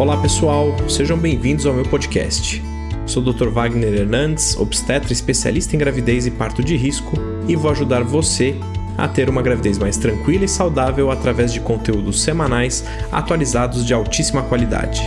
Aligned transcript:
Olá 0.00 0.16
pessoal, 0.16 0.74
sejam 0.88 1.18
bem-vindos 1.18 1.66
ao 1.66 1.74
meu 1.74 1.84
podcast. 1.84 2.62
Sou 3.04 3.22
o 3.22 3.32
Dr. 3.34 3.50
Wagner 3.50 3.92
Hernandes, 3.92 4.56
obstetra 4.56 5.12
especialista 5.12 5.76
em 5.76 5.78
gravidez 5.78 6.24
e 6.24 6.30
parto 6.30 6.64
de 6.64 6.74
risco, 6.74 7.12
e 7.46 7.54
vou 7.54 7.70
ajudar 7.70 8.02
você 8.02 8.56
a 8.96 9.06
ter 9.06 9.28
uma 9.28 9.42
gravidez 9.42 9.76
mais 9.76 9.98
tranquila 9.98 10.46
e 10.46 10.48
saudável 10.48 11.10
através 11.10 11.52
de 11.52 11.60
conteúdos 11.60 12.22
semanais 12.22 12.82
atualizados 13.12 13.84
de 13.84 13.92
altíssima 13.92 14.42
qualidade. 14.42 15.02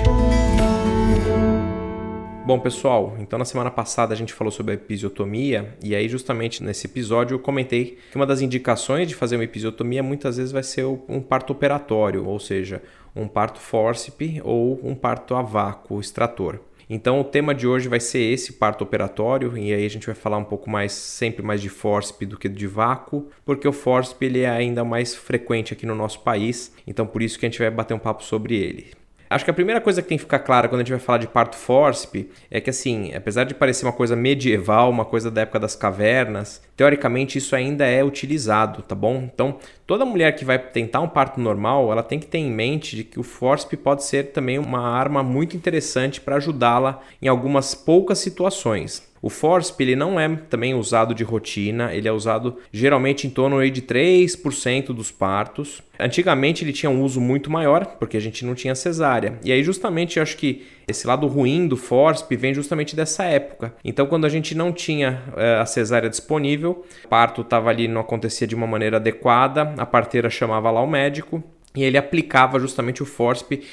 Bom, 2.46 2.60
pessoal, 2.60 3.16
então 3.20 3.40
na 3.40 3.46
semana 3.46 3.72
passada 3.72 4.14
a 4.14 4.18
gente 4.18 4.34
falou 4.34 4.52
sobre 4.52 4.74
a 4.74 4.76
episiotomia 4.76 5.78
e 5.82 5.96
aí 5.96 6.10
justamente 6.10 6.62
nesse 6.62 6.88
episódio 6.88 7.36
eu 7.36 7.40
comentei 7.40 7.98
que 8.12 8.18
uma 8.18 8.26
das 8.26 8.42
indicações 8.42 9.08
de 9.08 9.16
fazer 9.16 9.38
uma 9.38 9.46
episiotomia 9.46 10.04
muitas 10.04 10.36
vezes 10.36 10.52
vai 10.52 10.62
ser 10.62 10.84
um 10.84 11.22
parto 11.22 11.54
operatório, 11.54 12.28
ou 12.28 12.38
seja, 12.42 12.84
um 13.16 13.30
parto 13.30 13.62
fórceps 13.62 14.42
ou 14.44 14.78
um 14.84 14.94
parto 14.94 15.36
a 15.36 15.42
vácuo 15.42 16.02
extrator. 16.02 16.60
Então 16.90 17.22
o 17.22 17.24
tema 17.24 17.56
de 17.56 17.66
hoje 17.66 17.88
vai 17.88 18.02
ser 18.02 18.20
esse 18.20 18.52
parto 18.52 18.84
operatório 18.84 19.58
e 19.58 19.74
aí 19.74 19.86
a 19.86 19.90
gente 19.90 20.06
vai 20.06 20.16
falar 20.16 20.38
um 20.38 20.44
pouco 20.44 20.70
mais 20.70 20.92
sempre 20.92 21.42
mais 21.42 21.62
de 21.62 21.70
fórceps 21.70 22.28
do 22.28 22.38
que 22.38 22.50
de 22.50 22.68
vácuo, 22.68 23.30
porque 23.46 23.66
o 23.66 23.72
fórceps 23.72 24.22
ele 24.22 24.42
é 24.42 24.50
ainda 24.50 24.84
mais 24.84 25.16
frequente 25.16 25.72
aqui 25.72 25.86
no 25.86 25.96
nosso 25.96 26.20
país, 26.20 26.74
então 26.86 27.08
por 27.08 27.22
isso 27.22 27.40
que 27.40 27.46
a 27.46 27.50
gente 27.50 27.60
vai 27.60 27.72
bater 27.72 27.94
um 27.94 28.00
papo 28.00 28.22
sobre 28.22 28.58
ele. 28.58 29.03
Acho 29.34 29.44
que 29.44 29.50
a 29.50 29.54
primeira 29.54 29.82
coisa 29.82 30.00
que 30.00 30.08
tem 30.08 30.18
que 30.18 30.24
ficar 30.24 30.38
clara 30.40 30.68
quando 30.68 30.82
a 30.82 30.84
gente 30.84 30.92
vai 30.92 31.00
falar 31.00 31.18
de 31.18 31.28
parto 31.28 31.56
fórceps 31.56 32.26
é 32.52 32.62
que, 32.62 32.70
assim, 32.70 33.12
apesar 33.16 33.46
de 33.46 33.56
parecer 33.56 33.84
uma 33.84 33.92
coisa 33.92 34.16
medieval, 34.16 34.92
uma 34.92 35.06
coisa 35.06 35.32
da 35.32 35.42
época 35.42 35.60
das 35.60 35.76
cavernas, 35.76 36.62
teoricamente 36.78 37.40
isso 37.40 37.56
ainda 37.56 37.84
é 37.84 38.04
utilizado, 38.04 38.84
tá 38.84 38.94
bom? 38.94 39.28
Então, 39.34 39.58
toda 39.88 40.06
mulher 40.06 40.36
que 40.36 40.46
vai 40.46 40.60
tentar 40.60 41.00
um 41.00 41.10
parto 41.10 41.40
normal, 41.40 41.92
ela 41.92 42.04
tem 42.04 42.20
que 42.20 42.28
ter 42.28 42.38
em 42.38 42.52
mente 42.52 42.96
de 42.96 43.04
que 43.04 43.20
o 43.20 43.24
fórceps 43.24 43.80
pode 43.80 44.04
ser 44.04 44.32
também 44.32 44.60
uma 44.60 44.82
arma 44.82 45.24
muito 45.24 45.58
interessante 45.58 46.22
para 46.22 46.36
ajudá-la 46.36 47.02
em 47.20 47.28
algumas 47.28 47.74
poucas 47.74 48.20
situações. 48.20 49.13
O 49.24 49.30
FORSP 49.30 49.84
ele 49.84 49.96
não 49.96 50.20
é 50.20 50.28
também 50.50 50.74
usado 50.74 51.16
de 51.16 51.24
rotina, 51.24 51.94
ele 51.94 52.10
é 52.10 52.12
usado 52.12 52.58
geralmente 52.74 53.26
em 53.26 53.30
torno 53.30 53.66
de 53.72 53.82
3% 53.82 54.88
dos 54.88 55.12
partos. 55.12 55.82
Antigamente 55.98 56.62
ele 56.66 56.74
tinha 56.74 56.90
um 56.90 57.02
uso 57.02 57.22
muito 57.22 57.50
maior, 57.50 57.86
porque 57.98 58.18
a 58.18 58.20
gente 58.20 58.44
não 58.44 58.54
tinha 58.54 58.76
cesárea. 58.76 59.40
E 59.42 59.54
aí 59.54 59.64
justamente 59.64 60.18
eu 60.18 60.24
acho 60.24 60.36
que 60.36 60.68
esse 60.86 61.08
lado 61.08 61.26
ruim 61.26 61.70
do 61.70 61.78
FORSP 61.78 62.36
vem 62.36 62.54
justamente 62.54 62.98
dessa 62.98 63.24
época. 63.24 63.74
Então 63.82 64.08
quando 64.08 64.26
a 64.26 64.30
gente 64.30 64.54
não 64.54 64.74
tinha 64.74 65.24
é, 65.38 65.56
a 65.56 65.66
cesárea 65.66 66.10
disponível, 66.10 66.84
o 67.06 67.08
parto 67.08 67.44
estava 67.44 67.70
ali, 67.70 67.88
não 67.88 68.02
acontecia 68.02 68.46
de 68.46 68.56
uma 68.56 68.68
maneira 68.68 68.98
adequada, 68.98 69.74
a 69.78 69.86
parteira 69.86 70.30
chamava 70.30 70.70
lá 70.70 70.82
o 70.82 70.88
médico, 70.88 71.42
e 71.74 71.82
ele 71.82 71.98
aplicava 71.98 72.60
justamente 72.60 73.02
o 73.02 73.06
FORSP 73.06 73.64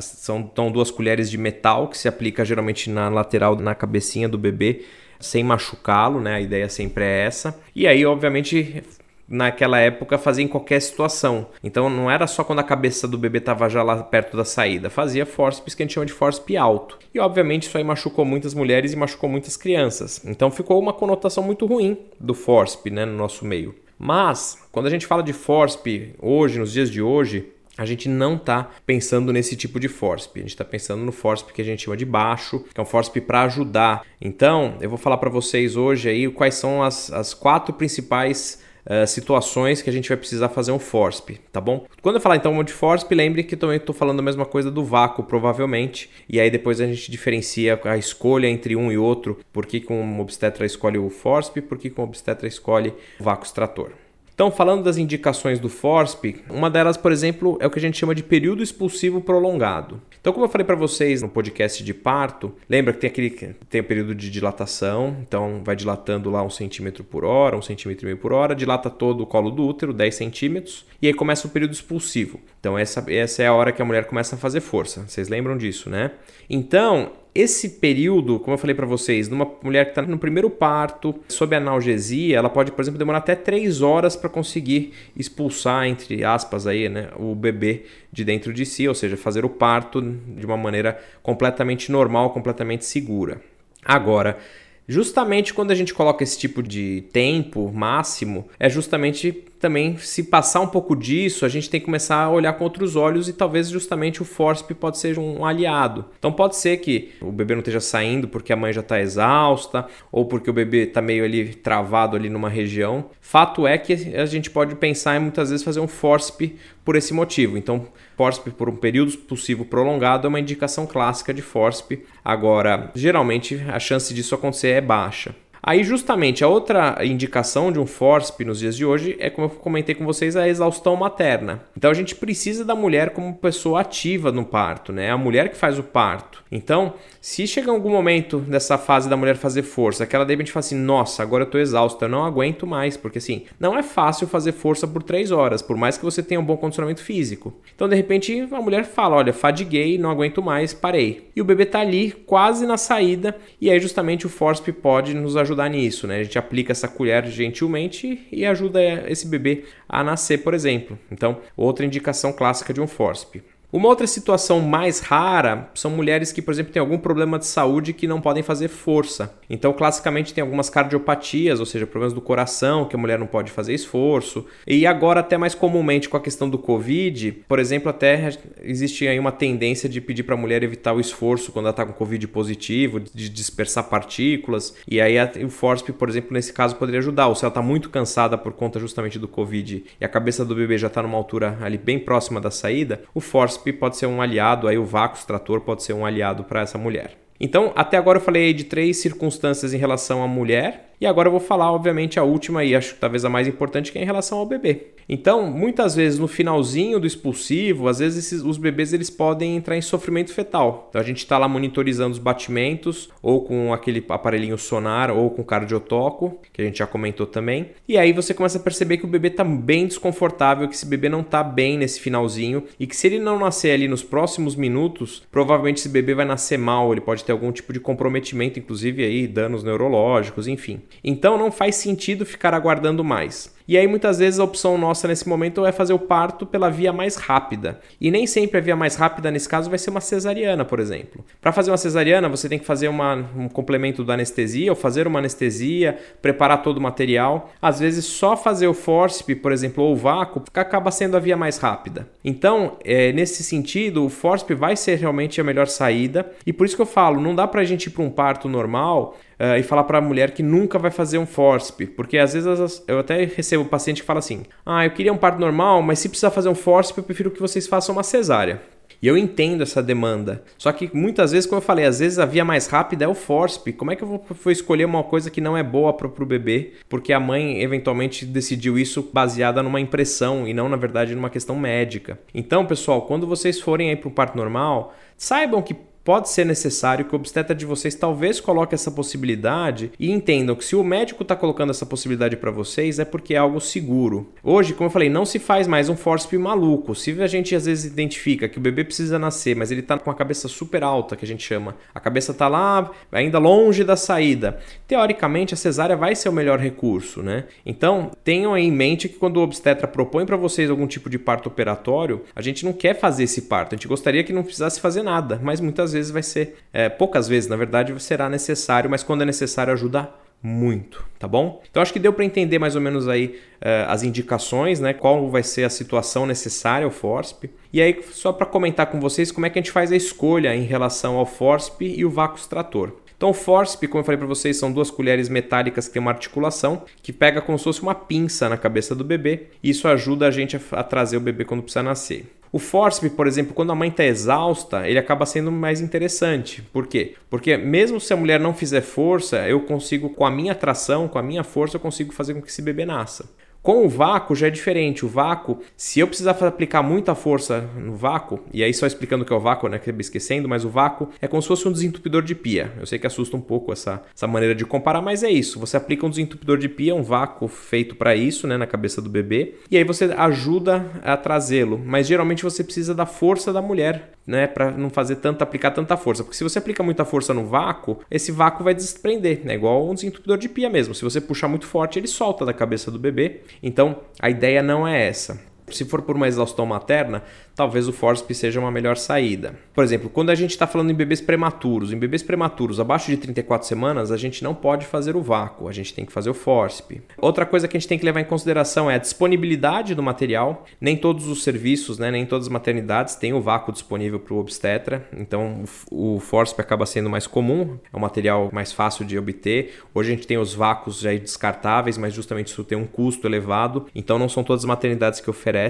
são 0.00 0.40
então, 0.40 0.70
duas 0.70 0.90
colheres 0.90 1.30
de 1.30 1.38
metal 1.38 1.88
que 1.88 1.98
se 1.98 2.08
aplica 2.08 2.44
geralmente 2.44 2.90
na 2.90 3.08
lateral, 3.08 3.56
na 3.56 3.74
cabecinha 3.74 4.28
do 4.28 4.38
bebê, 4.38 4.84
sem 5.20 5.44
machucá-lo, 5.44 6.20
né? 6.20 6.34
A 6.34 6.40
ideia 6.40 6.68
sempre 6.68 7.04
é 7.04 7.24
essa. 7.24 7.58
E 7.74 7.86
aí, 7.86 8.04
obviamente, 8.04 8.82
naquela 9.28 9.78
época 9.78 10.18
fazia 10.18 10.44
em 10.44 10.48
qualquer 10.48 10.80
situação. 10.80 11.46
Então 11.64 11.88
não 11.88 12.10
era 12.10 12.26
só 12.26 12.44
quando 12.44 12.58
a 12.58 12.64
cabeça 12.64 13.08
do 13.08 13.16
bebê 13.16 13.38
estava 13.38 13.68
já 13.68 13.82
lá 13.82 14.02
perto 14.02 14.36
da 14.36 14.44
saída, 14.44 14.90
fazia 14.90 15.24
forceps 15.24 15.74
que 15.74 15.82
a 15.82 15.84
gente 15.84 15.94
chama 15.94 16.06
de 16.06 16.12
forceps 16.12 16.56
alto. 16.56 16.98
E 17.14 17.18
obviamente 17.18 17.66
isso 17.66 17.78
aí 17.78 17.84
machucou 17.84 18.24
muitas 18.24 18.52
mulheres 18.52 18.92
e 18.92 18.96
machucou 18.96 19.30
muitas 19.30 19.56
crianças. 19.56 20.22
Então 20.24 20.50
ficou 20.50 20.78
uma 20.78 20.92
conotação 20.92 21.42
muito 21.42 21.64
ruim 21.64 21.96
do 22.20 22.34
forceps 22.34 22.92
né, 22.92 23.06
no 23.06 23.16
nosso 23.16 23.44
meio. 23.44 23.74
Mas 23.98 24.58
quando 24.70 24.86
a 24.86 24.90
gente 24.90 25.06
fala 25.06 25.22
de 25.22 25.32
forceps 25.32 26.10
hoje, 26.20 26.58
nos 26.58 26.72
dias 26.72 26.90
de 26.90 27.00
hoje, 27.00 27.51
a 27.76 27.84
gente 27.84 28.08
não 28.08 28.36
está 28.36 28.70
pensando 28.84 29.32
nesse 29.32 29.56
tipo 29.56 29.80
de 29.80 29.88
forceps. 29.88 30.36
A 30.36 30.40
gente 30.40 30.50
está 30.50 30.64
pensando 30.64 31.04
no 31.04 31.12
forceps 31.12 31.54
que 31.54 31.62
a 31.62 31.64
gente 31.64 31.84
chama 31.84 31.96
de 31.96 32.04
baixo, 32.04 32.64
que 32.72 32.78
é 32.78 32.82
um 32.82 32.86
forceps 32.86 33.24
para 33.24 33.42
ajudar. 33.42 34.04
Então, 34.20 34.76
eu 34.80 34.88
vou 34.88 34.98
falar 34.98 35.16
para 35.16 35.30
vocês 35.30 35.76
hoje 35.76 36.08
aí 36.08 36.30
quais 36.30 36.54
são 36.54 36.82
as, 36.82 37.10
as 37.12 37.32
quatro 37.32 37.72
principais 37.72 38.62
uh, 38.86 39.06
situações 39.06 39.80
que 39.80 39.90
a 39.90 39.92
gente 39.92 40.08
vai 40.08 40.16
precisar 40.16 40.48
fazer 40.48 40.72
um 40.72 40.78
forceps, 40.78 41.38
tá 41.50 41.60
bom? 41.60 41.86
Quando 42.00 42.16
eu 42.16 42.20
falar 42.20 42.36
então 42.36 42.62
de 42.62 42.72
forceps, 42.72 43.16
lembre 43.16 43.42
que 43.42 43.56
também 43.56 43.76
estou 43.76 43.94
falando 43.94 44.20
a 44.20 44.22
mesma 44.22 44.44
coisa 44.44 44.70
do 44.70 44.84
vácuo, 44.84 45.24
provavelmente. 45.24 46.10
E 46.28 46.40
aí 46.40 46.50
depois 46.50 46.80
a 46.80 46.86
gente 46.86 47.10
diferencia 47.10 47.80
a 47.84 47.96
escolha 47.96 48.46
entre 48.46 48.76
um 48.76 48.90
e 48.90 48.98
outro. 48.98 49.38
Por 49.52 49.66
que, 49.66 49.80
que 49.80 49.92
um 49.92 50.20
obstetra 50.20 50.66
escolhe 50.66 50.98
o 50.98 51.08
forceps, 51.08 51.64
por 51.64 51.78
que, 51.78 51.90
que 51.90 52.00
um 52.00 52.04
obstetra 52.04 52.46
escolhe 52.46 52.92
o 53.18 53.24
vácuo 53.24 53.46
extrator. 53.46 53.92
Então, 54.34 54.50
falando 54.50 54.82
das 54.82 54.96
indicações 54.96 55.60
do 55.60 55.68
FORSP, 55.68 56.42
uma 56.48 56.70
delas, 56.70 56.96
por 56.96 57.12
exemplo, 57.12 57.58
é 57.60 57.66
o 57.66 57.70
que 57.70 57.78
a 57.78 57.82
gente 57.82 57.98
chama 57.98 58.14
de 58.14 58.22
período 58.22 58.62
expulsivo 58.62 59.20
prolongado. 59.20 60.00
Então, 60.20 60.32
como 60.32 60.46
eu 60.46 60.48
falei 60.48 60.64
para 60.64 60.76
vocês 60.76 61.20
no 61.20 61.28
podcast 61.28 61.82
de 61.84 61.92
parto, 61.92 62.54
lembra 62.68 62.92
que 62.92 63.00
tem 63.00 63.10
aquele 63.10 63.30
tem 63.68 63.80
o 63.80 63.84
período 63.84 64.14
de 64.14 64.30
dilatação, 64.30 65.16
então 65.20 65.60
vai 65.64 65.76
dilatando 65.76 66.30
lá 66.30 66.42
um 66.42 66.50
centímetro 66.50 67.04
por 67.04 67.24
hora, 67.24 67.56
um 67.56 67.62
centímetro 67.62 68.04
e 68.04 68.06
meio 68.06 68.16
por 68.16 68.32
hora, 68.32 68.54
dilata 68.54 68.88
todo 68.88 69.22
o 69.22 69.26
colo 69.26 69.50
do 69.50 69.66
útero, 69.66 69.92
10 69.92 70.14
centímetros, 70.14 70.86
e 71.00 71.08
aí 71.08 71.14
começa 71.14 71.46
o 71.46 71.50
período 71.50 71.72
expulsivo. 71.72 72.40
Então, 72.62 72.78
essa, 72.78 73.04
essa 73.08 73.42
é 73.42 73.48
a 73.48 73.52
hora 73.52 73.72
que 73.72 73.82
a 73.82 73.84
mulher 73.84 74.04
começa 74.04 74.36
a 74.36 74.38
fazer 74.38 74.60
força. 74.60 75.02
Vocês 75.08 75.28
lembram 75.28 75.58
disso, 75.58 75.90
né? 75.90 76.12
Então, 76.48 77.10
esse 77.34 77.68
período, 77.68 78.38
como 78.38 78.54
eu 78.54 78.58
falei 78.58 78.72
para 78.72 78.86
vocês, 78.86 79.28
numa 79.28 79.50
mulher 79.64 79.86
que 79.86 79.90
está 79.90 80.02
no 80.02 80.16
primeiro 80.16 80.48
parto, 80.48 81.12
sob 81.26 81.56
analgesia, 81.56 82.38
ela 82.38 82.48
pode, 82.48 82.70
por 82.70 82.80
exemplo, 82.80 83.00
demorar 83.00 83.18
até 83.18 83.34
3 83.34 83.82
horas 83.82 84.14
para 84.14 84.30
conseguir 84.30 84.92
expulsar, 85.16 85.86
entre 85.86 86.22
aspas, 86.22 86.64
aí, 86.64 86.88
né, 86.88 87.08
o 87.16 87.34
bebê 87.34 87.82
de 88.12 88.22
dentro 88.22 88.52
de 88.52 88.64
si, 88.64 88.86
ou 88.86 88.94
seja, 88.94 89.16
fazer 89.16 89.44
o 89.44 89.48
parto 89.48 90.00
de 90.00 90.46
uma 90.46 90.56
maneira 90.56 91.02
completamente 91.20 91.90
normal, 91.90 92.30
completamente 92.30 92.84
segura. 92.84 93.42
Agora, 93.84 94.38
justamente 94.86 95.52
quando 95.52 95.72
a 95.72 95.74
gente 95.74 95.92
coloca 95.92 96.22
esse 96.22 96.38
tipo 96.38 96.62
de 96.62 97.02
tempo 97.12 97.72
máximo, 97.72 98.46
é 98.60 98.70
justamente 98.70 99.46
também, 99.62 99.96
se 99.96 100.24
passar 100.24 100.60
um 100.60 100.66
pouco 100.66 100.96
disso, 100.96 101.46
a 101.46 101.48
gente 101.48 101.70
tem 101.70 101.78
que 101.78 101.86
começar 101.86 102.16
a 102.16 102.28
olhar 102.28 102.52
com 102.54 102.64
outros 102.64 102.96
olhos 102.96 103.28
e 103.28 103.32
talvez 103.32 103.68
justamente 103.68 104.20
o 104.20 104.24
FORSP 104.24 104.74
pode 104.74 104.98
ser 104.98 105.20
um 105.20 105.44
aliado. 105.44 106.04
Então 106.18 106.32
pode 106.32 106.56
ser 106.56 106.78
que 106.78 107.12
o 107.20 107.30
bebê 107.30 107.54
não 107.54 107.60
esteja 107.60 107.80
saindo 107.80 108.26
porque 108.26 108.52
a 108.52 108.56
mãe 108.56 108.72
já 108.72 108.80
está 108.80 109.00
exausta 109.00 109.86
ou 110.10 110.26
porque 110.26 110.50
o 110.50 110.52
bebê 110.52 110.82
está 110.82 111.00
meio 111.00 111.24
ali 111.24 111.54
travado 111.54 112.16
ali 112.16 112.28
numa 112.28 112.48
região. 112.48 113.08
Fato 113.20 113.64
é 113.64 113.78
que 113.78 113.92
a 114.16 114.26
gente 114.26 114.50
pode 114.50 114.74
pensar 114.74 115.16
em 115.16 115.20
muitas 115.20 115.50
vezes 115.50 115.64
fazer 115.64 115.78
um 115.78 115.86
FORSP 115.86 116.56
por 116.84 116.96
esse 116.96 117.14
motivo. 117.14 117.56
Então, 117.56 117.86
FORSP 118.16 118.50
por 118.50 118.68
um 118.68 118.74
período 118.74 119.16
possível 119.16 119.64
prolongado 119.64 120.26
é 120.26 120.28
uma 120.28 120.40
indicação 120.40 120.86
clássica 120.86 121.32
de 121.32 121.40
FORSP. 121.40 122.02
Agora, 122.24 122.90
geralmente 122.96 123.62
a 123.72 123.78
chance 123.78 124.12
disso 124.12 124.34
acontecer 124.34 124.70
é 124.70 124.80
baixa. 124.80 125.36
Aí, 125.64 125.84
justamente, 125.84 126.42
a 126.42 126.48
outra 126.48 126.98
indicação 127.04 127.70
de 127.70 127.78
um 127.78 127.86
FORSP 127.86 128.44
nos 128.44 128.58
dias 128.58 128.76
de 128.76 128.84
hoje 128.84 129.14
é, 129.20 129.30
como 129.30 129.46
eu 129.46 129.50
comentei 129.50 129.94
com 129.94 130.04
vocês, 130.04 130.34
a 130.34 130.48
exaustão 130.48 130.96
materna. 130.96 131.62
Então, 131.76 131.88
a 131.88 131.94
gente 131.94 132.16
precisa 132.16 132.64
da 132.64 132.74
mulher 132.74 133.10
como 133.10 133.36
pessoa 133.36 133.80
ativa 133.80 134.32
no 134.32 134.44
parto, 134.44 134.92
né? 134.92 135.06
É 135.06 135.10
a 135.10 135.16
mulher 135.16 135.50
que 135.50 135.56
faz 135.56 135.78
o 135.78 135.84
parto. 135.84 136.42
Então, 136.50 136.94
se 137.20 137.46
chega 137.46 137.70
algum 137.70 137.90
momento 137.90 138.40
dessa 138.40 138.76
fase 138.76 139.08
da 139.08 139.16
mulher 139.16 139.36
fazer 139.36 139.62
força, 139.62 140.04
que 140.04 140.16
ela 140.16 140.24
de 140.24 140.32
repente 140.32 140.50
fala 140.50 140.60
assim: 140.62 140.74
nossa, 140.74 141.22
agora 141.22 141.44
eu 141.44 141.48
tô 141.48 141.58
exausta, 141.58 142.06
eu 142.06 142.08
não 142.08 142.24
aguento 142.24 142.66
mais, 142.66 142.96
porque 142.96 143.18
assim, 143.18 143.44
não 143.60 143.78
é 143.78 143.84
fácil 143.84 144.26
fazer 144.26 144.50
força 144.50 144.88
por 144.88 145.04
três 145.04 145.30
horas, 145.30 145.62
por 145.62 145.76
mais 145.76 145.96
que 145.96 146.04
você 146.04 146.24
tenha 146.24 146.40
um 146.40 146.44
bom 146.44 146.56
condicionamento 146.56 147.04
físico. 147.04 147.54
Então, 147.72 147.88
de 147.88 147.94
repente, 147.94 148.48
a 148.50 148.60
mulher 148.60 148.84
fala: 148.84 149.14
olha, 149.14 149.32
fadiguei, 149.32 149.96
não 149.96 150.10
aguento 150.10 150.42
mais, 150.42 150.74
parei. 150.74 151.30
E 151.36 151.40
o 151.40 151.44
bebê 151.44 151.64
tá 151.66 151.78
ali, 151.78 152.10
quase 152.10 152.66
na 152.66 152.76
saída, 152.76 153.36
e 153.60 153.70
aí 153.70 153.78
justamente 153.78 154.26
o 154.26 154.28
FORSP 154.28 154.72
pode 154.72 155.14
nos 155.14 155.36
ajudar 155.36 155.51
ajudar 155.52 155.68
nisso, 155.68 156.06
né? 156.06 156.18
A 156.18 156.22
gente 156.24 156.38
aplica 156.38 156.72
essa 156.72 156.88
colher 156.88 157.26
gentilmente 157.26 158.26
e 158.32 158.44
ajuda 158.44 158.80
esse 159.08 159.26
bebê 159.26 159.64
a 159.88 160.02
nascer, 160.02 160.38
por 160.38 160.54
exemplo. 160.54 160.98
Então, 161.10 161.40
outra 161.56 161.84
indicação 161.86 162.32
clássica 162.32 162.72
de 162.72 162.80
um 162.80 162.86
FORSP. 162.86 163.42
Uma 163.72 163.88
outra 163.88 164.06
situação 164.06 164.60
mais 164.60 165.00
rara 165.00 165.70
são 165.72 165.90
mulheres 165.90 166.30
que, 166.30 166.42
por 166.42 166.52
exemplo, 166.52 166.74
têm 166.74 166.80
algum 166.80 166.98
problema 166.98 167.38
de 167.38 167.46
saúde 167.46 167.94
que 167.94 168.06
não 168.06 168.20
podem 168.20 168.42
fazer 168.42 168.68
força. 168.68 169.34
Então, 169.48 169.72
classicamente, 169.72 170.34
tem 170.34 170.42
algumas 170.42 170.68
cardiopatias, 170.68 171.58
ou 171.58 171.64
seja, 171.64 171.86
problemas 171.86 172.12
do 172.12 172.20
coração, 172.20 172.84
que 172.84 172.94
a 172.94 172.98
mulher 172.98 173.18
não 173.18 173.26
pode 173.26 173.50
fazer 173.50 173.72
esforço. 173.72 174.44
E 174.66 174.86
agora, 174.86 175.20
até 175.20 175.38
mais 175.38 175.54
comumente 175.54 176.06
com 176.06 176.18
a 176.18 176.20
questão 176.20 176.50
do 176.50 176.58
Covid, 176.58 177.32
por 177.48 177.58
exemplo, 177.58 177.88
até 177.88 178.36
existe 178.60 179.08
aí 179.08 179.18
uma 179.18 179.32
tendência 179.32 179.88
de 179.88 180.02
pedir 180.02 180.24
para 180.24 180.34
a 180.34 180.38
mulher 180.38 180.62
evitar 180.62 180.92
o 180.92 181.00
esforço 181.00 181.50
quando 181.50 181.64
ela 181.64 181.70
está 181.70 181.86
com 181.86 181.94
Covid 181.94 182.28
positivo, 182.28 183.00
de 183.00 183.30
dispersar 183.30 183.84
partículas. 183.84 184.76
E 184.86 185.00
aí 185.00 185.16
o 185.42 185.48
FORSP, 185.48 185.92
por 185.94 186.10
exemplo, 186.10 186.34
nesse 186.34 186.52
caso 186.52 186.76
poderia 186.76 187.00
ajudar. 187.00 187.28
Ou 187.28 187.34
se 187.34 187.42
ela 187.42 187.50
está 187.50 187.62
muito 187.62 187.88
cansada 187.88 188.36
por 188.36 188.52
conta 188.52 188.78
justamente 188.78 189.18
do 189.18 189.26
Covid 189.26 189.82
e 189.98 190.04
a 190.04 190.08
cabeça 190.08 190.44
do 190.44 190.54
bebê 190.54 190.76
já 190.76 190.88
está 190.88 191.02
numa 191.02 191.16
altura 191.16 191.56
ali 191.62 191.78
bem 191.78 191.98
próxima 191.98 192.38
da 192.38 192.50
saída, 192.50 193.00
o 193.14 193.20
FORSP 193.20 193.61
pode 193.70 193.98
ser 193.98 194.06
um 194.06 194.22
aliado, 194.22 194.66
aí 194.66 194.78
o 194.78 194.84
vácuo 194.86 195.18
extrator 195.18 195.60
pode 195.60 195.82
ser 195.82 195.92
um 195.92 196.06
aliado 196.06 196.44
para 196.44 196.62
essa 196.62 196.78
mulher. 196.78 197.18
Então, 197.42 197.72
até 197.74 197.96
agora 197.96 198.18
eu 198.18 198.22
falei 198.22 198.52
de 198.52 198.62
três 198.62 198.98
circunstâncias 198.98 199.74
em 199.74 199.76
relação 199.76 200.22
à 200.22 200.28
mulher, 200.28 200.92
e 201.02 201.06
agora 201.06 201.26
eu 201.26 201.32
vou 201.32 201.40
falar, 201.40 201.72
obviamente, 201.72 202.20
a 202.20 202.22
última 202.22 202.62
e 202.62 202.76
acho 202.76 202.94
que 202.94 203.00
talvez 203.00 203.24
a 203.24 203.28
mais 203.28 203.48
importante, 203.48 203.90
que 203.90 203.98
é 203.98 204.02
em 204.02 204.04
relação 204.04 204.38
ao 204.38 204.46
bebê. 204.46 204.92
Então, 205.08 205.50
muitas 205.50 205.96
vezes 205.96 206.16
no 206.16 206.28
finalzinho 206.28 207.00
do 207.00 207.06
expulsivo, 207.08 207.88
às 207.88 207.98
vezes 207.98 208.26
esses, 208.26 208.42
os 208.44 208.56
bebês 208.56 208.92
eles 208.92 209.10
podem 209.10 209.56
entrar 209.56 209.76
em 209.76 209.82
sofrimento 209.82 210.32
fetal. 210.32 210.86
Então 210.88 211.00
a 211.00 211.04
gente 211.04 211.18
está 211.18 211.36
lá 211.38 211.48
monitorizando 211.48 212.12
os 212.12 212.20
batimentos, 212.20 213.10
ou 213.20 213.42
com 213.42 213.72
aquele 213.72 214.04
aparelhinho 214.08 214.56
sonar, 214.56 215.10
ou 215.10 215.28
com 215.28 215.42
cardiotoco, 215.42 216.38
que 216.52 216.62
a 216.62 216.64
gente 216.64 216.78
já 216.78 216.86
comentou 216.86 217.26
também. 217.26 217.70
E 217.88 217.98
aí 217.98 218.12
você 218.12 218.32
começa 218.32 218.58
a 218.58 218.62
perceber 218.62 218.98
que 218.98 219.04
o 219.04 219.08
bebê 219.08 219.26
está 219.26 219.42
bem 219.42 219.88
desconfortável, 219.88 220.68
que 220.68 220.74
esse 220.76 220.86
bebê 220.86 221.08
não 221.08 221.22
está 221.22 221.42
bem 221.42 221.76
nesse 221.76 221.98
finalzinho, 221.98 222.62
e 222.78 222.86
que 222.86 222.94
se 222.94 223.08
ele 223.08 223.18
não 223.18 223.40
nascer 223.40 223.72
ali 223.72 223.88
nos 223.88 224.04
próximos 224.04 224.54
minutos, 224.54 225.24
provavelmente 225.32 225.78
esse 225.78 225.88
bebê 225.88 226.14
vai 226.14 226.24
nascer 226.24 226.58
mal, 226.58 226.92
ele 226.92 227.00
pode 227.00 227.24
ter 227.32 227.34
algum 227.34 227.50
tipo 227.50 227.72
de 227.72 227.80
comprometimento, 227.80 228.58
inclusive 228.58 229.02
aí 229.02 229.26
danos 229.26 229.64
neurológicos, 229.64 230.46
enfim. 230.46 230.82
Então 231.02 231.38
não 231.38 231.50
faz 231.50 231.76
sentido 231.76 232.26
ficar 232.26 232.54
aguardando 232.54 233.02
mais. 233.02 233.54
E 233.66 233.76
aí 233.76 233.86
muitas 233.86 234.18
vezes 234.18 234.40
a 234.40 234.44
opção 234.44 234.76
nossa 234.76 235.08
nesse 235.08 235.28
momento 235.28 235.64
é 235.64 235.72
fazer 235.72 235.92
o 235.92 235.98
parto 235.98 236.44
pela 236.46 236.70
via 236.70 236.92
mais 236.92 237.16
rápida. 237.16 237.80
E 238.00 238.10
nem 238.10 238.26
sempre 238.26 238.58
a 238.58 238.60
via 238.60 238.76
mais 238.76 238.96
rápida 238.96 239.30
nesse 239.30 239.48
caso 239.48 239.70
vai 239.70 239.78
ser 239.78 239.90
uma 239.90 240.00
cesariana, 240.00 240.64
por 240.64 240.80
exemplo. 240.80 241.24
Para 241.40 241.52
fazer 241.52 241.70
uma 241.70 241.76
cesariana, 241.76 242.28
você 242.28 242.48
tem 242.48 242.58
que 242.58 242.64
fazer 242.64 242.88
uma, 242.88 243.14
um 243.36 243.48
complemento 243.48 244.04
da 244.04 244.14
anestesia 244.14 244.72
ou 244.72 244.76
fazer 244.76 245.06
uma 245.06 245.18
anestesia, 245.18 245.98
preparar 246.20 246.62
todo 246.62 246.78
o 246.78 246.80
material. 246.80 247.52
Às 247.60 247.80
vezes 247.80 248.04
só 248.04 248.36
fazer 248.36 248.66
o 248.66 248.74
forceps, 248.74 249.38
por 249.40 249.52
exemplo, 249.52 249.84
ou 249.84 249.92
o 249.92 249.96
vácuo, 249.96 250.42
acaba 250.54 250.90
sendo 250.90 251.16
a 251.16 251.20
via 251.20 251.36
mais 251.36 251.58
rápida. 251.58 252.08
Então, 252.24 252.76
é, 252.84 253.12
nesse 253.12 253.42
sentido, 253.42 254.04
o 254.04 254.08
forceps 254.08 254.58
vai 254.58 254.76
ser 254.76 254.96
realmente 254.96 255.40
a 255.40 255.44
melhor 255.44 255.66
saída. 255.66 256.30
E 256.46 256.52
por 256.52 256.66
isso 256.66 256.76
que 256.76 256.82
eu 256.82 256.86
falo, 256.86 257.20
não 257.20 257.34
dá 257.34 257.46
para 257.46 257.60
a 257.60 257.64
gente 257.64 257.86
ir 257.86 257.90
para 257.90 258.02
um 258.02 258.10
parto 258.10 258.48
normal 258.48 259.16
uh, 259.42 259.58
e 259.58 259.62
falar 259.64 259.84
para 259.84 259.98
a 259.98 260.00
mulher 260.00 260.30
que 260.30 260.42
nunca 260.42 260.78
vai 260.78 260.92
fazer 260.92 261.18
um 261.18 261.26
FORSP, 261.26 261.86
porque 261.86 262.16
às 262.16 262.32
vezes 262.32 262.82
eu 262.86 263.00
até 263.00 263.24
recebo 263.24 263.64
paciente 263.64 264.02
que 264.02 264.06
fala 264.06 264.20
assim: 264.20 264.44
"Ah, 264.64 264.86
eu 264.86 264.90
queria 264.92 265.12
um 265.12 265.18
parto 265.18 265.40
normal, 265.40 265.82
mas 265.82 265.98
se 265.98 266.08
precisar 266.08 266.30
fazer 266.30 266.48
um 266.48 266.54
FORSP, 266.54 266.98
eu 266.98 267.04
prefiro 267.04 267.30
que 267.30 267.40
vocês 267.40 267.66
façam 267.66 267.94
uma 267.94 268.04
cesárea". 268.04 268.62
E 269.00 269.08
eu 269.08 269.18
entendo 269.18 269.64
essa 269.64 269.82
demanda. 269.82 270.44
Só 270.56 270.70
que 270.70 270.88
muitas 270.94 271.32
vezes, 271.32 271.44
como 271.44 271.58
eu 271.58 271.64
falei, 271.64 271.84
às 271.84 271.98
vezes 271.98 272.20
a 272.20 272.24
via 272.24 272.44
mais 272.44 272.68
rápida 272.68 273.04
é 273.04 273.08
o 273.08 273.14
FORSP. 273.14 273.72
Como 273.72 273.90
é 273.90 273.96
que 273.96 274.04
eu 274.04 274.06
vou, 274.06 274.24
vou 274.30 274.52
escolher 274.52 274.84
uma 274.84 275.02
coisa 275.02 275.28
que 275.28 275.40
não 275.40 275.56
é 275.56 275.62
boa 275.62 275.92
para 275.92 276.06
o 276.06 276.26
bebê? 276.26 276.74
Porque 276.88 277.12
a 277.12 277.18
mãe 277.18 277.60
eventualmente 277.60 278.24
decidiu 278.24 278.78
isso 278.78 279.10
baseada 279.12 279.60
numa 279.60 279.80
impressão 279.80 280.46
e 280.46 280.54
não, 280.54 280.68
na 280.68 280.76
verdade, 280.76 281.16
numa 281.16 281.30
questão 281.30 281.58
médica. 281.58 282.16
Então, 282.32 282.64
pessoal, 282.64 283.02
quando 283.02 283.26
vocês 283.26 283.60
forem 283.60 283.90
aí 283.90 283.96
para 283.96 284.06
o 284.06 284.12
parto 284.12 284.36
normal, 284.36 284.94
saibam 285.16 285.60
que 285.62 285.74
pode 286.04 286.28
ser 286.28 286.44
necessário 286.44 287.04
que 287.04 287.14
o 287.14 287.16
obstetra 287.16 287.54
de 287.54 287.64
vocês 287.64 287.94
talvez 287.94 288.40
coloque 288.40 288.74
essa 288.74 288.90
possibilidade 288.90 289.92
e 289.98 290.10
entendam 290.10 290.56
que 290.56 290.64
se 290.64 290.74
o 290.74 290.82
médico 290.82 291.22
está 291.22 291.36
colocando 291.36 291.70
essa 291.70 291.86
possibilidade 291.86 292.36
para 292.36 292.50
vocês 292.50 292.98
é 292.98 293.04
porque 293.04 293.34
é 293.34 293.38
algo 293.38 293.60
seguro. 293.60 294.32
Hoje, 294.42 294.74
como 294.74 294.88
eu 294.88 294.92
falei, 294.92 295.08
não 295.08 295.24
se 295.24 295.38
faz 295.38 295.66
mais 295.66 295.88
um 295.88 295.96
forceps 295.96 296.38
maluco. 296.38 296.94
Se 296.94 297.20
a 297.22 297.26
gente 297.26 297.54
às 297.54 297.66
vezes 297.66 297.84
identifica 297.84 298.48
que 298.48 298.58
o 298.58 298.60
bebê 298.60 298.84
precisa 298.84 299.18
nascer, 299.18 299.54
mas 299.54 299.70
ele 299.70 299.80
está 299.80 299.98
com 299.98 300.10
a 300.10 300.14
cabeça 300.14 300.48
super 300.48 300.82
alta, 300.82 301.16
que 301.16 301.24
a 301.24 301.28
gente 301.28 301.42
chama, 301.42 301.76
a 301.94 302.00
cabeça 302.00 302.32
está 302.32 302.48
lá 302.48 302.90
ainda 303.10 303.38
longe 303.38 303.84
da 303.84 303.96
saída, 303.96 304.58
teoricamente 304.86 305.54
a 305.54 305.56
cesárea 305.56 305.96
vai 305.96 306.14
ser 306.14 306.28
o 306.28 306.32
melhor 306.32 306.58
recurso, 306.58 307.22
né? 307.22 307.44
Então, 307.64 308.10
tenham 308.24 308.56
em 308.56 308.70
mente 308.70 309.08
que 309.08 309.16
quando 309.16 309.36
o 309.36 309.42
obstetra 309.42 309.86
propõe 309.86 310.26
para 310.26 310.36
vocês 310.36 310.70
algum 310.70 310.86
tipo 310.86 311.08
de 311.08 311.18
parto 311.18 311.48
operatório, 311.48 312.22
a 312.34 312.42
gente 312.42 312.64
não 312.64 312.72
quer 312.72 312.98
fazer 312.98 313.24
esse 313.24 313.42
parto, 313.42 313.74
a 313.74 313.76
gente 313.76 313.88
gostaria 313.88 314.24
que 314.24 314.32
não 314.32 314.42
precisasse 314.42 314.80
fazer 314.80 315.02
nada, 315.02 315.40
mas 315.42 315.60
muitas 315.60 315.91
vezes 315.92 316.10
vai 316.10 316.22
ser, 316.22 316.56
é, 316.72 316.88
poucas 316.88 317.28
vezes 317.28 317.48
na 317.48 317.56
verdade, 317.56 317.94
será 318.02 318.28
necessário, 318.28 318.90
mas 318.90 319.02
quando 319.02 319.22
é 319.22 319.24
necessário 319.24 319.72
ajuda 319.72 320.10
muito, 320.42 321.04
tá 321.20 321.28
bom? 321.28 321.62
Então 321.70 321.80
acho 321.80 321.92
que 321.92 322.00
deu 322.00 322.12
para 322.12 322.24
entender 322.24 322.58
mais 322.58 322.74
ou 322.74 322.80
menos 322.80 323.06
aí 323.06 323.38
uh, 323.60 323.86
as 323.88 324.02
indicações, 324.02 324.80
né? 324.80 324.92
Qual 324.92 325.28
vai 325.30 325.42
ser 325.42 325.62
a 325.62 325.70
situação 325.70 326.26
necessária 326.26 326.84
ao 326.84 326.90
FORSP. 326.90 327.48
E 327.72 327.80
aí 327.80 328.02
só 328.10 328.32
para 328.32 328.44
comentar 328.44 328.86
com 328.86 328.98
vocês 328.98 329.30
como 329.30 329.46
é 329.46 329.50
que 329.50 329.58
a 329.58 329.62
gente 329.62 329.70
faz 329.70 329.92
a 329.92 329.96
escolha 329.96 330.54
em 330.54 330.64
relação 330.64 331.16
ao 331.16 331.24
FORSP 331.24 331.94
e 331.96 332.04
o 332.04 332.10
vácuo 332.10 332.38
extrator. 332.38 332.96
Então 333.16 333.30
o 333.30 333.34
FORSP, 333.34 333.86
como 333.86 334.00
eu 334.00 334.04
falei 334.04 334.18
para 334.18 334.26
vocês, 334.26 334.56
são 334.56 334.72
duas 334.72 334.90
colheres 334.90 335.28
metálicas 335.28 335.86
que 335.86 335.94
tem 335.94 336.02
uma 336.02 336.10
articulação 336.10 336.82
que 337.00 337.12
pega 337.12 337.40
como 337.40 337.56
se 337.56 337.62
fosse 337.62 337.80
uma 337.80 337.94
pinça 337.94 338.48
na 338.48 338.56
cabeça 338.56 338.96
do 338.96 339.04
bebê. 339.04 339.46
E 339.62 339.70
isso 339.70 339.86
ajuda 339.86 340.26
a 340.26 340.30
gente 340.32 340.60
a 340.72 340.82
trazer 340.82 341.18
o 341.18 341.20
bebê 341.20 341.44
quando 341.44 341.62
precisa 341.62 341.84
nascer. 341.84 342.26
O 342.52 342.58
forceps, 342.58 343.10
por 343.10 343.26
exemplo, 343.26 343.54
quando 343.54 343.72
a 343.72 343.74
mãe 343.74 343.88
está 343.88 344.04
exausta, 344.04 344.86
ele 344.86 344.98
acaba 344.98 345.24
sendo 345.24 345.50
mais 345.50 345.80
interessante. 345.80 346.60
Por 346.70 346.86
quê? 346.86 347.14
Porque 347.30 347.56
mesmo 347.56 347.98
se 347.98 348.12
a 348.12 348.16
mulher 348.16 348.38
não 348.38 348.52
fizer 348.52 348.82
força, 348.82 349.48
eu 349.48 349.60
consigo, 349.62 350.10
com 350.10 350.26
a 350.26 350.30
minha 350.30 350.54
tração, 350.54 351.08
com 351.08 351.18
a 351.18 351.22
minha 351.22 351.42
força, 351.42 351.76
eu 351.76 351.80
consigo 351.80 352.12
fazer 352.12 352.34
com 352.34 352.42
que 352.42 352.48
esse 352.48 352.60
bebê 352.60 352.84
nasça. 352.84 353.24
Com 353.62 353.86
o 353.86 353.88
vácuo 353.88 354.34
já 354.34 354.48
é 354.48 354.50
diferente. 354.50 355.06
O 355.06 355.08
vácuo, 355.08 355.60
se 355.76 356.00
eu 356.00 356.08
precisar 356.08 356.32
aplicar 356.32 356.82
muita 356.82 357.14
força 357.14 357.60
no 357.76 357.94
vácuo, 357.94 358.40
e 358.52 358.64
aí 358.64 358.74
só 358.74 358.86
explicando 358.86 359.22
o 359.22 359.26
que 359.26 359.32
é 359.32 359.36
o 359.36 359.40
vácuo, 359.40 359.68
né, 359.68 359.78
que 359.78 359.88
eu 359.88 360.00
esquecendo, 360.00 360.48
mas 360.48 360.64
o 360.64 360.68
vácuo 360.68 361.10
é 361.20 361.28
como 361.28 361.40
se 361.40 361.46
fosse 361.46 361.68
um 361.68 361.72
desentupidor 361.72 362.22
de 362.22 362.34
pia. 362.34 362.72
Eu 362.80 362.86
sei 362.86 362.98
que 362.98 363.06
assusta 363.06 363.36
um 363.36 363.40
pouco 363.40 363.72
essa, 363.72 364.02
essa 364.12 364.26
maneira 364.26 364.52
de 364.52 364.64
comparar, 364.64 365.00
mas 365.00 365.22
é 365.22 365.30
isso. 365.30 365.60
Você 365.60 365.76
aplica 365.76 366.04
um 366.04 366.10
desentupidor 366.10 366.58
de 366.58 366.68
pia, 366.68 366.92
um 366.92 367.04
vácuo 367.04 367.46
feito 367.46 367.94
para 367.94 368.16
isso, 368.16 368.48
né, 368.48 368.56
na 368.56 368.66
cabeça 368.66 369.00
do 369.00 369.08
bebê, 369.08 369.54
e 369.70 369.76
aí 369.76 369.84
você 369.84 370.06
ajuda 370.16 370.84
a 371.04 371.16
trazê-lo. 371.16 371.80
Mas 371.84 372.08
geralmente 372.08 372.42
você 372.42 372.64
precisa 372.64 372.92
da 372.92 373.06
força 373.06 373.52
da 373.52 373.62
mulher 373.62 374.12
né, 374.26 374.46
para 374.46 374.70
não 374.70 374.88
fazer 374.88 375.16
tanta 375.16 375.44
aplicar 375.44 375.72
tanta 375.72 375.96
força, 375.96 376.22
porque 376.22 376.36
se 376.36 376.44
você 376.44 376.58
aplica 376.58 376.82
muita 376.82 377.04
força 377.04 377.34
no 377.34 377.46
vácuo, 377.46 377.98
esse 378.10 378.30
vácuo 378.30 378.64
vai 378.64 378.74
desprender, 378.74 379.40
né, 379.44 379.54
igual 379.54 379.88
um 379.88 379.94
desentupidor 379.94 380.38
de 380.38 380.48
pia 380.48 380.70
mesmo. 380.70 380.94
Se 380.94 381.02
você 381.02 381.20
puxar 381.20 381.48
muito 381.48 381.66
forte, 381.66 381.98
ele 381.98 382.06
solta 382.06 382.44
da 382.44 382.52
cabeça 382.52 382.90
do 382.90 382.98
bebê. 382.98 383.40
Então, 383.62 384.00
a 384.20 384.30
ideia 384.30 384.62
não 384.62 384.86
é 384.86 385.08
essa. 385.08 385.51
Se 385.76 385.84
for 385.84 386.02
por 386.02 386.16
uma 386.16 386.28
exaustão 386.28 386.66
materna, 386.66 387.22
talvez 387.54 387.88
o 387.88 387.92
FORSP 387.92 388.34
seja 388.34 388.60
uma 388.60 388.70
melhor 388.70 388.96
saída. 388.96 389.54
Por 389.74 389.84
exemplo, 389.84 390.08
quando 390.08 390.30
a 390.30 390.34
gente 390.34 390.50
está 390.50 390.66
falando 390.66 390.90
em 390.90 390.94
bebês 390.94 391.20
prematuros, 391.20 391.92
em 391.92 391.98
bebês 391.98 392.22
prematuros 392.22 392.80
abaixo 392.80 393.10
de 393.10 393.16
34 393.16 393.66
semanas, 393.66 394.10
a 394.10 394.16
gente 394.16 394.42
não 394.42 394.54
pode 394.54 394.86
fazer 394.86 395.16
o 395.16 395.22
vácuo, 395.22 395.68
a 395.68 395.72
gente 395.72 395.94
tem 395.94 396.04
que 396.04 396.12
fazer 396.12 396.30
o 396.30 396.34
FORSP. 396.34 397.02
Outra 397.18 397.46
coisa 397.46 397.68
que 397.68 397.76
a 397.76 397.80
gente 397.80 397.88
tem 397.88 397.98
que 397.98 398.04
levar 398.04 398.20
em 398.20 398.24
consideração 398.24 398.90
é 398.90 398.94
a 398.94 398.98
disponibilidade 398.98 399.94
do 399.94 400.02
material. 400.02 400.64
Nem 400.80 400.96
todos 400.96 401.26
os 401.26 401.42
serviços, 401.42 401.98
né, 401.98 402.10
nem 402.10 402.26
todas 402.26 402.46
as 402.46 402.52
maternidades 402.52 403.14
têm 403.14 403.32
o 403.32 403.40
vácuo 403.40 403.72
disponível 403.72 404.18
para 404.18 404.34
o 404.34 404.38
obstetra, 404.38 405.06
então 405.16 405.64
o 405.90 406.18
FORSP 406.20 406.60
acaba 406.60 406.86
sendo 406.86 407.08
mais 407.08 407.26
comum, 407.26 407.78
é 407.92 407.96
um 407.96 408.00
material 408.00 408.50
mais 408.52 408.72
fácil 408.72 409.04
de 409.04 409.18
obter. 409.18 409.80
Hoje 409.94 410.12
a 410.12 410.14
gente 410.14 410.26
tem 410.26 410.38
os 410.38 410.54
vácuos 410.54 411.00
já 411.00 411.12
descartáveis, 411.12 411.96
mas 411.96 412.12
justamente 412.12 412.48
isso 412.48 412.64
tem 412.64 412.76
um 412.76 412.86
custo 412.86 413.26
elevado, 413.26 413.86
então 413.94 414.18
não 414.18 414.28
são 414.28 414.42
todas 414.42 414.62
as 414.62 414.68
maternidades 414.68 415.20
que 415.20 415.30
oferecem. 415.30 415.61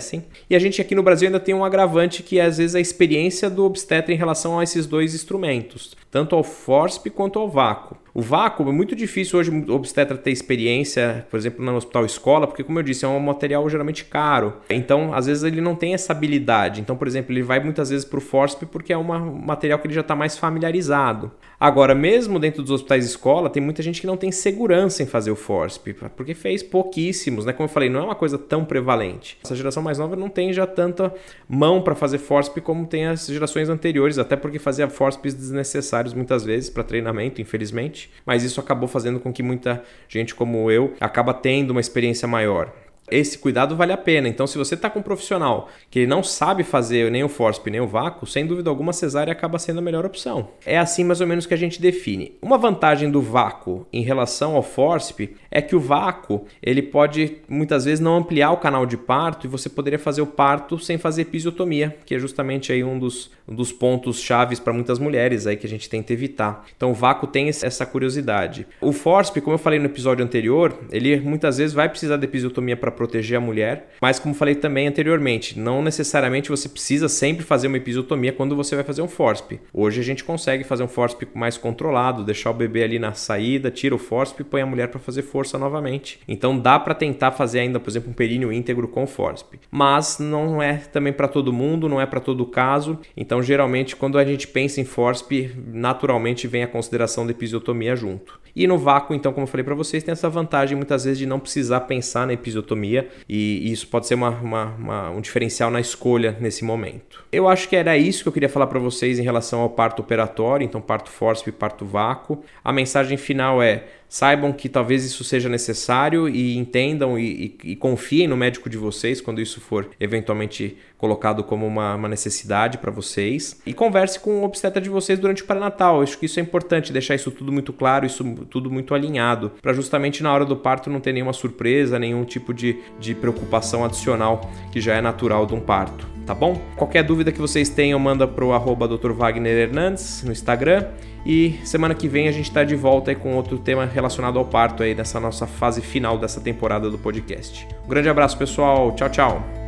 E 0.48 0.56
a 0.56 0.58
gente 0.58 0.80
aqui 0.80 0.94
no 0.94 1.02
Brasil 1.02 1.28
ainda 1.28 1.40
tem 1.40 1.54
um 1.54 1.64
agravante 1.64 2.22
que 2.22 2.38
é 2.38 2.44
às 2.44 2.58
vezes 2.58 2.74
a 2.74 2.80
experiência 2.80 3.48
do 3.48 3.64
obstetra 3.64 4.12
em 4.12 4.16
relação 4.16 4.58
a 4.58 4.62
esses 4.62 4.86
dois 4.86 5.14
instrumentos, 5.14 5.96
tanto 6.10 6.34
ao 6.34 6.43
FORSP 6.43 7.10
quanto 7.10 7.38
ao 7.38 7.48
vácuo. 7.48 8.01
O 8.14 8.20
vácuo 8.20 8.69
é 8.69 8.72
muito 8.72 8.94
difícil 8.94 9.38
hoje 9.38 9.50
o 9.50 9.72
obstetra 9.72 10.19
ter 10.19 10.31
experiência, 10.31 11.26
por 11.31 11.38
exemplo, 11.38 11.64
no 11.64 11.74
hospital 11.74 12.04
escola, 12.04 12.46
porque 12.46 12.62
como 12.62 12.78
eu 12.78 12.82
disse, 12.82 13.06
é 13.06 13.08
um 13.08 13.19
material 13.19 13.66
geralmente 13.70 14.04
caro. 14.04 14.58
Então, 14.69 15.14
às 15.14 15.24
vezes 15.24 15.42
ele 15.44 15.62
não 15.62 15.74
tem 15.74 15.94
essa 15.94 16.12
habilidade. 16.12 16.82
Então, 16.82 16.94
por 16.94 17.08
exemplo, 17.08 17.32
ele 17.32 17.42
vai 17.42 17.58
muitas 17.58 17.88
vezes 17.88 18.04
para 18.04 18.19
o 18.19 18.20
FORSP 18.20 18.66
porque 18.66 18.92
é 18.92 18.98
um 18.98 19.02
material 19.02 19.78
que 19.78 19.86
ele 19.86 19.94
já 19.94 20.02
está 20.02 20.14
mais 20.14 20.36
familiarizado. 20.36 21.32
Agora, 21.58 21.94
mesmo 21.94 22.38
dentro 22.38 22.60
dos 22.60 22.72
hospitais 22.72 23.06
escola, 23.06 23.48
tem 23.48 23.62
muita 23.62 23.82
gente 23.82 24.00
que 24.00 24.06
não 24.06 24.16
tem 24.16 24.32
segurança 24.32 25.02
em 25.02 25.06
fazer 25.06 25.31
o 25.31 25.36
FORSP, 25.36 25.94
porque 26.16 26.34
fez 26.34 26.62
pouquíssimos, 26.62 27.46
né? 27.46 27.52
Como 27.52 27.64
eu 27.66 27.72
falei, 27.72 27.88
não 27.88 28.00
é 28.00 28.02
uma 28.02 28.14
coisa 28.16 28.36
tão 28.36 28.64
prevalente. 28.64 29.38
Essa 29.44 29.54
geração 29.54 29.82
mais 29.82 29.96
nova 29.96 30.16
não 30.16 30.28
tem 30.28 30.52
já 30.52 30.66
tanta 30.66 31.14
mão 31.48 31.81
para 31.81 31.94
fazer 31.94 32.19
FORSP 32.19 32.60
como 32.60 32.84
tem 32.84 33.06
as 33.06 33.26
gerações 33.26 33.69
anteriores, 33.69 34.19
até 34.19 34.34
porque 34.36 34.58
fazia 34.58 34.88
FORSPs 34.88 35.34
desnecessários 35.34 36.12
muitas 36.12 36.44
vezes 36.44 36.69
para 36.69 36.82
treinamento, 36.82 37.40
infelizmente. 37.40 38.01
Mas 38.24 38.42
isso 38.42 38.60
acabou 38.60 38.88
fazendo 38.88 39.20
com 39.20 39.32
que 39.32 39.42
muita 39.42 39.82
gente 40.08 40.34
como 40.34 40.70
eu 40.70 40.94
acaba 41.00 41.34
tendo 41.34 41.70
uma 41.70 41.80
experiência 41.80 42.26
maior 42.28 42.72
esse 43.12 43.38
cuidado 43.38 43.76
vale 43.76 43.92
a 43.92 43.96
pena. 43.96 44.28
Então, 44.28 44.46
se 44.46 44.58
você 44.58 44.74
está 44.74 44.88
com 44.88 45.00
um 45.00 45.02
profissional 45.02 45.69
que 45.90 46.06
não 46.06 46.22
sabe 46.22 46.62
fazer 46.62 47.10
nem 47.10 47.22
o 47.22 47.28
FORSP 47.28 47.70
nem 47.70 47.81
o 47.81 47.86
vácuo, 47.86 48.26
sem 48.26 48.46
dúvida 48.46 48.70
alguma, 48.70 48.92
cesárea 48.92 49.32
acaba 49.32 49.58
sendo 49.58 49.78
a 49.78 49.82
melhor 49.82 50.04
opção. 50.04 50.48
É 50.64 50.78
assim 50.78 51.04
mais 51.04 51.20
ou 51.20 51.26
menos 51.26 51.46
que 51.46 51.54
a 51.54 51.56
gente 51.56 51.81
define. 51.81 52.36
Uma 52.40 52.58
vantagem 52.58 53.10
do 53.10 53.20
vácuo 53.20 53.86
em 53.92 54.02
relação 54.02 54.56
ao 54.56 54.62
FORSP 54.62 55.36
é 55.50 55.60
que 55.60 55.76
o 55.76 55.81
vácuo 55.81 56.44
ele 56.62 56.82
pode 56.82 57.38
muitas 57.48 57.84
vezes 57.84 58.00
não 58.00 58.16
ampliar 58.16 58.50
o 58.52 58.56
canal 58.56 58.86
de 58.86 58.96
parto 58.96 59.46
e 59.46 59.50
você 59.50 59.69
poderia 59.69 59.98
fazer 59.98 60.22
o 60.22 60.26
parto 60.26 60.78
sem 60.78 60.98
fazer 60.98 61.22
episiotomia, 61.22 61.96
que 62.04 62.14
é 62.14 62.19
justamente 62.19 62.72
aí 62.72 62.82
um 62.82 62.98
dos, 62.98 63.31
um 63.46 63.54
dos 63.54 63.72
pontos 63.72 64.20
chaves 64.20 64.58
para 64.58 64.72
muitas 64.72 64.98
mulheres 64.98 65.46
aí 65.46 65.56
que 65.56 65.66
a 65.66 65.69
gente 65.69 65.88
tenta 65.88 66.12
evitar. 66.12 66.64
Então, 66.76 66.90
o 66.90 66.94
vácuo 66.94 67.26
tem 67.26 67.48
essa 67.48 67.84
curiosidade. 67.84 68.66
O 68.81 68.92
FORSP, 68.92 69.40
como 69.40 69.54
eu 69.54 69.58
falei 69.58 69.78
no 69.78 69.86
episódio 69.86 70.24
anterior, 70.24 70.76
ele 70.90 71.20
muitas 71.20 71.58
vezes 71.58 71.74
vai 71.74 71.88
precisar 71.88 72.16
de 72.16 72.24
episiotomia 72.24 72.76
para 72.76 72.90
proteger 73.02 73.38
a 73.38 73.40
mulher. 73.40 73.88
Mas 74.00 74.20
como 74.20 74.32
falei 74.32 74.54
também 74.54 74.86
anteriormente, 74.86 75.58
não 75.58 75.82
necessariamente 75.82 76.48
você 76.48 76.68
precisa 76.68 77.08
sempre 77.08 77.44
fazer 77.44 77.66
uma 77.66 77.76
episiotomia 77.76 78.32
quando 78.32 78.54
você 78.54 78.76
vai 78.76 78.84
fazer 78.84 79.02
um 79.02 79.08
FORSP. 79.08 79.60
Hoje 79.74 80.00
a 80.00 80.04
gente 80.04 80.22
consegue 80.22 80.62
fazer 80.62 80.84
um 80.84 80.88
FORSP 80.88 81.26
mais 81.34 81.56
controlado, 81.56 82.22
deixar 82.22 82.50
o 82.50 82.54
bebê 82.54 82.84
ali 82.84 83.00
na 83.00 83.12
saída, 83.12 83.72
tira 83.72 83.94
o 83.94 83.98
FORSP 83.98 84.42
e 84.42 84.44
põe 84.44 84.62
a 84.62 84.66
mulher 84.66 84.86
para 84.88 85.00
fazer 85.00 85.22
força 85.22 85.58
novamente. 85.58 86.20
Então 86.28 86.56
dá 86.56 86.78
para 86.78 86.94
tentar 86.94 87.32
fazer 87.32 87.58
ainda, 87.58 87.80
por 87.80 87.90
exemplo, 87.90 88.10
um 88.10 88.14
períneo 88.14 88.52
íntegro 88.52 88.86
com 88.86 89.04
FORSP. 89.04 89.58
Mas 89.68 90.20
não 90.20 90.62
é 90.62 90.76
também 90.76 91.12
para 91.12 91.26
todo 91.26 91.52
mundo, 91.52 91.88
não 91.88 92.00
é 92.00 92.06
para 92.06 92.20
todo 92.20 92.46
caso. 92.46 93.00
Então 93.16 93.42
geralmente 93.42 93.96
quando 93.96 94.16
a 94.16 94.24
gente 94.24 94.46
pensa 94.46 94.80
em 94.80 94.84
FORSP, 94.84 95.50
naturalmente 95.72 96.46
vem 96.46 96.62
a 96.62 96.68
consideração 96.68 97.26
da 97.26 97.32
episiotomia 97.32 97.96
junto. 97.96 98.42
E 98.54 98.66
no 98.66 98.76
vácuo, 98.78 99.14
então, 99.14 99.32
como 99.32 99.44
eu 99.44 99.50
falei 99.50 99.64
para 99.64 99.74
vocês, 99.74 100.02
tem 100.02 100.12
essa 100.12 100.28
vantagem 100.28 100.76
muitas 100.76 101.04
vezes 101.04 101.18
de 101.18 101.26
não 101.26 101.40
precisar 101.40 101.80
pensar 101.80 102.26
na 102.26 102.32
episiotomia 102.32 103.08
e 103.28 103.70
isso 103.72 103.86
pode 103.88 104.06
ser 104.06 104.14
uma, 104.14 104.30
uma, 104.30 104.64
uma, 104.78 105.10
um 105.10 105.20
diferencial 105.20 105.70
na 105.70 105.80
escolha 105.80 106.36
nesse 106.40 106.64
momento. 106.64 107.24
Eu 107.32 107.48
acho 107.48 107.68
que 107.68 107.76
era 107.76 107.96
isso 107.96 108.22
que 108.22 108.28
eu 108.28 108.32
queria 108.32 108.48
falar 108.48 108.66
para 108.66 108.78
vocês 108.78 109.18
em 109.18 109.22
relação 109.22 109.60
ao 109.60 109.70
parto 109.70 110.00
operatório, 110.00 110.64
então 110.64 110.80
parto 110.80 111.10
forceps 111.10 111.48
e 111.48 111.52
parto 111.52 111.84
vácuo. 111.84 112.42
A 112.62 112.72
mensagem 112.72 113.16
final 113.16 113.62
é 113.62 113.84
saibam 114.12 114.52
que 114.52 114.68
talvez 114.68 115.06
isso 115.06 115.24
seja 115.24 115.48
necessário 115.48 116.28
e 116.28 116.58
entendam 116.58 117.18
e, 117.18 117.56
e, 117.64 117.70
e, 117.70 117.76
confiem 117.76 118.28
no 118.28 118.36
médico 118.36 118.68
de 118.68 118.76
vocês 118.76 119.22
quando 119.22 119.40
isso 119.40 119.58
for 119.58 119.88
eventualmente 119.98 120.76
colocado 120.98 121.42
como 121.42 121.66
uma, 121.66 121.94
uma 121.94 122.08
necessidade 122.10 122.76
para 122.76 122.90
vocês. 122.90 123.58
E 123.64 123.72
converse 123.72 124.20
com 124.20 124.40
o 124.40 124.44
obstetra 124.44 124.82
de 124.82 124.90
vocês 124.90 125.18
durante 125.18 125.42
o 125.42 125.46
pré-natal. 125.46 126.02
Acho 126.02 126.18
que 126.18 126.26
isso 126.26 126.38
é 126.38 126.42
importante, 126.42 126.92
deixar 126.92 127.14
isso 127.14 127.30
tudo 127.30 127.50
muito 127.50 127.72
claro, 127.72 128.04
isso 128.04 128.22
tudo 128.44 128.70
muito 128.70 128.94
alinhado, 128.94 129.53
para 129.61 129.72
justamente 129.72 130.22
na 130.22 130.32
hora 130.32 130.44
do 130.44 130.56
parto 130.56 130.91
não 130.91 131.01
ter 131.01 131.13
nenhuma 131.13 131.32
surpresa, 131.32 131.99
nenhum 131.99 132.25
tipo 132.25 132.53
de, 132.53 132.79
de 132.99 133.15
preocupação 133.15 133.84
adicional 133.84 134.51
que 134.70 134.81
já 134.81 134.94
é 134.94 135.01
natural 135.01 135.46
de 135.46 135.55
um 135.55 135.61
parto. 135.61 136.06
Tá 136.27 136.34
bom? 136.34 136.61
Qualquer 136.77 137.03
dúvida 137.03 137.32
que 137.32 137.41
vocês 137.41 137.69
tenham, 137.69 137.99
manda 137.99 138.29
pro 138.29 138.53
arroba 138.53 138.87
Dr. 138.87 139.11
Wagner 139.11 139.56
Hernandes 139.56 140.22
no 140.22 140.31
Instagram. 140.31 140.87
E 141.25 141.58
semana 141.65 141.94
que 141.94 142.08
vem 142.08 142.29
a 142.29 142.32
gente 142.32 142.46
está 142.46 142.65
de 142.65 142.75
volta 142.75 143.15
com 143.15 143.34
outro 143.37 143.58
tema 143.58 143.87
relacionado 143.87 144.39
ao 144.39 144.44
parto 144.44 144.82
aí 144.82 144.94
nessa 144.94 145.20
nossa 145.20 145.46
fase 145.46 145.81
final 145.81 146.19
dessa 146.19 146.41
temporada 146.41 146.91
do 146.91 146.99
podcast. 146.99 147.67
Um 147.84 147.89
grande 147.89 148.08
abraço, 148.08 148.37
pessoal. 148.37 148.93
Tchau, 148.94 149.08
tchau. 149.08 149.61